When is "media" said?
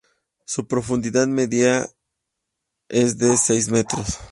1.27-1.87